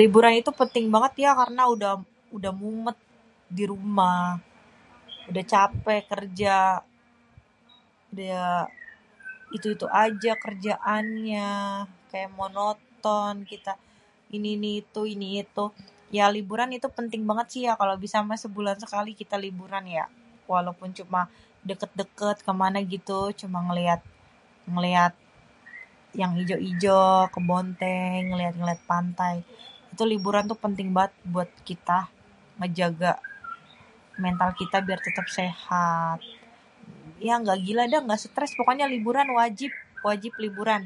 Liburan 0.00 0.34
itu 0.40 0.50
penting 0.60 0.86
banget 0.94 1.12
ya 1.24 1.30
karna 1.40 1.62
udah, 1.74 1.92
udah 2.36 2.52
mumèt 2.60 2.98
di 3.56 3.64
rumah, 3.72 4.22
udah 5.30 5.44
capek 5.52 6.02
kerja, 6.12 6.56
udah 8.10 8.46
itu-itu 9.56 9.86
aja 10.04 10.32
kerjaannya, 10.44 11.50
kayak 12.10 12.34
monoton 12.38 13.34
kita 13.52 13.72
ini 14.36 14.48
ini 14.56 14.58
ini 14.58 14.70
itu 14.82 14.96
ini 15.14 15.26
itu. 15.42 15.64
Ya 16.16 16.24
liburan 16.36 16.68
penting 16.98 17.22
banget 17.28 17.46
sih 17.52 17.62
ya 17.68 17.72
kalo 17.80 17.92
bisa 18.04 18.18
mah 18.28 18.38
sebulan 18.44 18.76
sekali 18.84 19.10
kita 19.20 19.36
liburan 19.44 19.84
ya 19.98 20.04
walaupun 20.50 20.88
cuma 20.98 21.20
deket-deket 21.68 22.36
ke 22.46 22.52
mana 22.62 22.78
gitu, 22.94 23.18
cuma 23.40 23.58
ngeliat, 23.68 24.00
ngeliat 24.72 25.12
yang 26.20 26.32
ijo-ijo, 26.40 27.02
kebon 27.34 27.66
teh, 27.80 28.10
ngeliat-liat 28.28 28.80
pantai. 28.90 29.36
Itu 29.92 30.04
liburan 30.12 30.44
itu 30.48 30.56
penting 30.64 30.88
banget 30.96 31.12
buat 31.34 31.50
kita 31.68 32.00
ngejaga 32.60 33.12
mental 34.24 34.50
kita 34.60 34.76
biar 34.86 35.00
tetep 35.06 35.26
sehat. 35.38 36.18
Ya 37.26 37.34
nggak 37.42 37.60
gila 37.68 37.84
dah, 37.92 38.00
nggak 38.06 38.20
stres 38.24 38.50
dah, 38.56 38.64
pokoknya 38.64 38.86
liburan 38.94 39.28
wajib, 39.38 39.70
wajib 40.08 40.32
liburan. 40.42 40.82